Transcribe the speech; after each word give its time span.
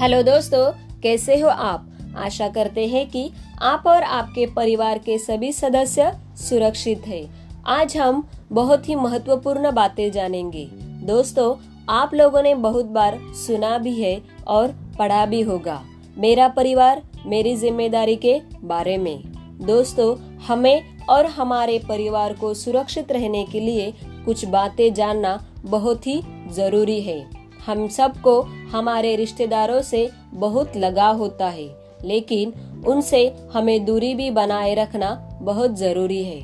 Hello 0.00 0.22
दोस्तों, 0.22 0.70
कैसे 1.02 1.34
हो 1.40 1.48
आप? 1.48 1.88
आशा 2.16 2.46
करते 2.48 2.86
हैं 2.86 3.04
कि 3.10 3.30
आप 3.62 3.82
और 3.86 4.02
आपके 4.02 4.44
परिवार 4.46 4.98
के 4.98 5.16
सभी 5.18 5.50
सदस्य 5.52 6.10
सुरक्षित 6.38 7.06
हैं। 7.06 7.22
आज 7.66 7.96
हम 7.96 8.22
बहुत 8.52 8.88
ही 8.88 8.94
महत्वपूर्ण 8.94 9.72
बातें 9.72 10.10
जानेंगे। 10.12 10.64
दोस्तों, 11.06 11.54
आप 11.88 12.14
लोगों 12.14 12.42
ने 12.42 12.54
बहुत 12.54 12.84
बार 12.86 13.18
सुना 13.46 13.76
भी 13.78 13.92
है 13.94 14.20
और 14.46 14.68
पढ़ा 14.98 15.24
भी 15.26 15.40
होगा। 15.40 15.80
मेरा 16.18 16.46
परिवार 16.48 17.02
मेरी 17.26 17.54
ज़िम्मेदारी 17.56 18.16
के 18.16 18.40
बारे 18.64 18.96
में। 18.98 19.22
दोस्तों, 19.62 20.14
हमें 20.46 21.06
और 21.06 21.26
हमारे 21.26 21.78
परिवार 21.88 22.32
को 22.32 22.54
सुरक्षित 22.54 23.12
रहने 23.12 23.44
के 23.44 23.60
लिए 23.60 23.92
कुछ 24.24 24.44
बातें 24.46 24.92
जानना 24.94 25.38
बहुत 25.64 26.06
ही 26.06 26.20
ज़रूरी 26.50 27.00
है। 27.00 27.39
हम 27.70 27.86
सबको 27.88 28.40
हमारे 28.70 29.14
रिश्तेदारों 29.16 29.80
से 29.82 30.08
बहुत 30.34 30.76
लगाव 30.76 31.16
होता 31.16 31.48
है, 31.48 31.68
लेकिन 32.04 32.52
उनसे 32.86 33.20
हमें 33.52 33.84
दूरी 33.84 34.14
भी 34.14 34.30
बनाए 34.30 34.74
रखना 34.74 35.10
बहुत 35.42 35.76
ज़रूरी 35.78 36.22
है। 36.24 36.40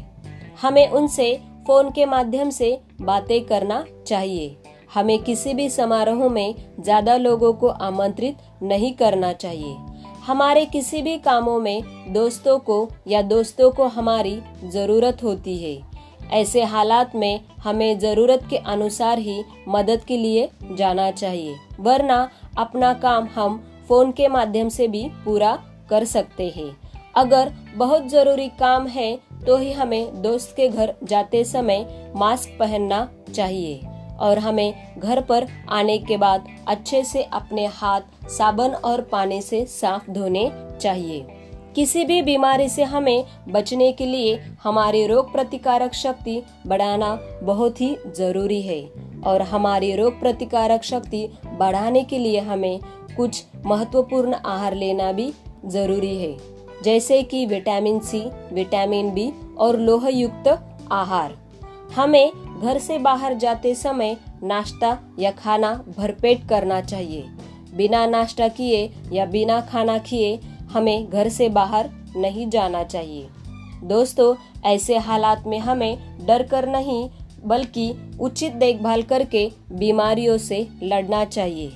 हमें 0.62 0.88
उनसे 0.90 1.34
फ़ोन 1.66 1.90
के 1.90 2.04
माध्यम 2.06 2.50
से 2.50 2.78
बातें 3.00 3.44
करना 3.44 3.84
चाहिए। 4.06 4.56
हमें 4.94 5.18
किसी 5.18 5.54
भी 5.54 5.68
समारोह 5.70 6.28
में 6.28 6.54
ज़्यादा 6.80 7.16
लोगों 7.16 7.52
को 7.52 7.68
आमंत्रित 7.68 8.36
नहीं 8.62 8.92
करना 8.94 9.32
चाहिए। 9.34 9.76
हमारे 10.26 10.64
किसी 10.66 11.02
भी 11.02 11.16
कामों 11.18 11.58
में 11.60 11.82
दोस्तों 12.12 12.58
को 12.58 12.78
या 13.08 13.22
दोस्तों 13.24 13.70
को 13.70 13.86
हमारी 13.88 14.40
ज़रूरत 14.64 15.22
होती 15.22 15.58
है। 15.58 15.95
ऐसे 16.32 16.62
हालात 16.64 17.14
में 17.14 17.40
हमें 17.58 17.98
ज़रूरत 17.98 18.46
के 18.50 18.56
अनुसार 18.56 19.18
ही 19.18 19.42
मदद 19.68 20.00
के 20.00 20.16
लिए 20.16 20.48
जाना 20.72 21.10
चाहिए, 21.10 21.56
वरना 21.80 22.28
अपना 22.58 22.92
काम 22.94 23.28
हम 23.34 23.62
फ़ोन 23.88 24.10
के 24.12 24.28
माध्यम 24.28 24.68
से 24.68 24.88
भी 24.88 25.08
पूरा 25.24 25.58
कर 25.90 26.04
सकते 26.04 26.48
हैं। 26.48 26.76
अगर 27.16 27.52
बहुत 27.76 28.08
ज़रूरी 28.08 28.48
काम 28.48 28.86
है 28.86 29.14
तो 29.46 29.56
ही 29.56 29.72
हमें 29.72 30.22
दोस्त 30.22 30.54
के 30.56 30.68
घर 30.68 30.94
जाते 31.04 31.44
समय 31.44 31.86
मास्क 32.16 32.56
पहनना 32.60 33.08
चाहिए 33.34 33.80
और 34.20 34.38
हमें 34.38 34.98
घर 34.98 35.20
पर 35.20 35.46
आने 35.70 35.98
के 35.98 36.16
बाद 36.16 36.46
अच्छे 36.68 37.02
से 37.04 37.22
अपने 37.22 37.66
हाथ 37.66 38.28
साबुन 38.28 38.74
और 38.74 39.00
पानी 39.02 39.40
से 39.42 39.64
साफ़ 39.66 40.10
धोने 40.10 40.50
चाहिए। 40.80 41.26
किसी 41.76 42.04
भी 42.04 42.20
बीमारी 42.22 42.68
से 42.68 42.82
हमें 42.82 43.24
बचने 43.48 43.90
के 43.92 44.04
लिए 44.06 44.36
हमारी 44.62 45.06
रोग 45.06 45.32
प्रतिकारक 45.32 45.94
शक्ति 45.94 46.40
बढ़ाना 46.66 47.08
बहुत 47.42 47.80
ही 47.80 47.96
ज़रूरी 48.16 48.60
है 48.62 48.80
और 49.26 49.42
हमारी 49.42 49.94
रोग 49.96 50.18
प्रतिकारक 50.20 50.84
शक्ति 50.84 51.26
बढ़ाने 51.58 52.02
के 52.04 52.18
लिए 52.18 52.40
हमें 52.40 52.78
कुछ 53.16 53.44
महत्वपूर्ण 53.66 54.34
आहार 54.34 54.74
लेना 54.74 55.10
भी 55.12 55.32
ज़रूरी 55.66 56.16
है, 56.16 56.36
जैसे 56.84 57.22
कि 57.22 57.44
विटामिन 57.46 58.00
सी, 58.00 58.20
विटामिन 58.52 59.10
बी 59.10 59.30
और 59.58 59.78
लोह 59.78 60.08
युक्त 60.08 60.48
आहार। 60.92 61.36
हमें 61.96 62.32
घर 62.62 62.78
से 62.78 62.98
बाहर 62.98 63.34
जाते 63.36 63.74
समय 63.74 64.16
नाश्ता 64.42 64.98
या 65.18 65.30
खाना 65.34 65.74
भरपेट 65.98 66.48
करना 66.48 66.80
चाहिए। 66.82 67.24
बिना 67.74 68.06
नाश्ता 68.06 68.48
किए 68.48 68.90
या 69.12 69.24
बिना 69.26 69.60
खाना 69.62 69.98
किए 70.00 70.38
हमें 70.72 71.10
घर 71.10 71.28
से 71.28 71.48
बाहर 71.48 71.90
नहीं 72.16 72.48
जाना 72.50 72.82
चाहिए। 72.84 73.28
दोस्तों, 73.84 74.34
ऐसे 74.64 74.96
हालात 74.96 75.44
में 75.46 75.58
हमें 75.58 76.26
डर 76.26 76.42
कर 76.42 76.68
नहीं, 76.68 77.10
बल्कि 77.44 78.16
उचित 78.20 78.52
देखभाल 78.52 79.02
करके 79.02 79.52
बीमारियों 79.72 80.38
से 80.38 80.68
लड़ना 80.82 81.24
चाहिए। 81.24 81.72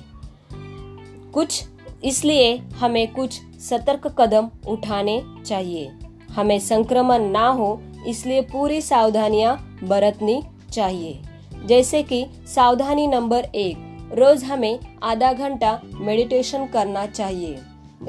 कुछ 1.33 1.63
इसलिए 2.03 2.57
हमें 2.57 3.13
कुछ 3.13 3.39
सतर्क 3.59 4.07
कदम 4.07 4.49
उठाने 4.67 5.21
चाहिए। 5.45 5.91
हमें 6.31 6.59
संक्रमण 6.59 7.29
ना 7.29 7.47
हो, 7.47 7.81
इसलिए 8.07 8.41
पूरी 8.41 8.81
सावधानियाँ 8.81 9.79
बरतनी 9.83 10.43
चाहिए। 10.71 11.21
जैसे 11.65 12.03
कि 12.03 12.25
सावधानी 12.47 13.07
नंबर 13.07 13.43
एक, 13.43 13.77
रोज 14.13 14.43
हमें 14.43 14.79
आधा 15.03 15.33
घंटा 15.33 15.81
मेडिटेशन 15.93 16.65
करना 16.65 17.05
चाहिए। 17.05 17.59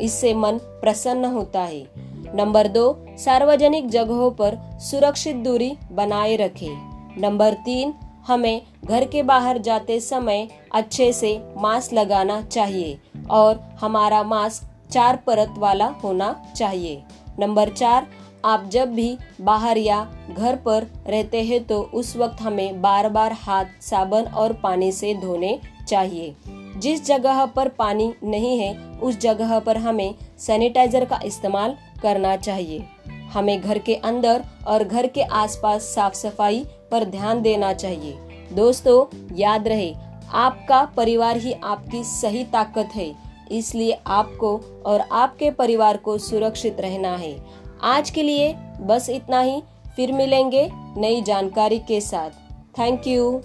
इससे 0.01 0.35
मन 0.35 0.59
प्रसन्न 0.59 1.25
होता 1.25 1.61
है। 1.61 1.87
नंबर 2.35 2.69
दो, 2.69 3.05
सार्वजनिक 3.19 3.89
जगहों 3.89 4.31
पर 4.31 4.57
सुरक्षित 4.81 5.37
दूरी 5.37 5.73
बनाए 5.93 6.37
रखें। 6.37 7.21
नंबर 7.21 7.55
तीन, 7.55 7.95
हमें 8.27 8.63
घर 8.85 9.05
के 9.05 9.23
बाहर 9.23 9.59
जाते 9.59 10.01
समय 10.01 10.49
अच्छे 10.75 11.13
से 11.13 11.41
मास्क 11.57 11.93
लगाना 11.93 12.43
चाहिए 12.43 12.99
और 13.31 13.61
हमारा 13.81 14.23
मास्क 14.23 14.91
चार 14.93 15.17
परत 15.17 15.55
वाला 15.59 15.87
होना 15.87 16.33
चाहिए। 16.57 17.03
नंबर 17.39 17.69
चार, 17.69 18.07
आप 18.45 18.65
जब 18.73 18.93
भी 18.93 19.19
बाहर 19.41 19.79
या 19.79 20.07
घर 20.39 20.57
पर 20.57 20.87
रहते 21.09 21.43
हैं 21.43 21.65
तो 21.65 21.81
उस 21.95 22.17
वक्त 22.17 22.41
हमें 22.41 22.81
बार 22.83 23.09
बार 23.09 23.33
हाथ, 23.33 23.65
साबुन 23.81 24.25
और 24.25 24.53
पानी 24.53 24.93
से 24.93 25.15
धोने 25.15 25.59
चाहिए। 25.89 26.35
जिस 26.83 27.05
जगह 27.05 27.45
पर 27.47 27.69
पानी 27.69 28.13
नहीं 28.25 28.59
है, 28.59 28.75
उस 28.99 29.19
जगह 29.19 29.59
पर 29.59 29.77
हमें 29.77 30.15
सैनिटाइजर 30.39 31.05
का 31.05 31.21
इस्तेमाल 31.25 31.77
करना 32.03 32.37
चाहिए। 32.37 32.85
हमें 33.33 33.61
घर 33.61 33.79
के 33.79 33.95
अंदर 33.95 34.45
और 34.67 34.85
घर 34.85 35.07
के 35.07 35.23
आसपास 35.23 35.83
साफ़ 35.85 36.15
सफ़ाई 36.15 36.65
पर 36.91 37.05
ध्यान 37.05 37.43
देना 37.43 37.73
चाहिए। 37.73 38.19
दोस्तों, 38.53 39.05
याद 39.37 39.69
रहे, 39.69 39.95
आपका 40.35 40.85
परिवार 40.97 41.37
ही 41.37 41.53
आपकी 41.55 42.03
सही 42.05 42.45
ताकत 42.45 42.89
है, 42.95 43.13
इसलिए 43.51 43.99
आपको 44.07 44.57
और 44.87 45.01
आपके 45.13 45.51
परिवार 45.51 45.97
को 45.97 46.17
सुरक्षित 46.19 46.81
रहना 46.81 47.17
है। 47.17 47.37
आज 47.85 48.11
के 48.11 48.23
लिए 48.23 48.53
बस 48.81 49.09
इतना 49.11 49.41
ही, 49.41 49.63
फिर 49.97 50.13
मिलेंगे 50.13 50.69
नई 50.97 51.23
जानकारी 51.23 51.79
के 51.79 52.01
साथ। 52.01 52.31
Thank 52.79 53.07
you 53.07 53.41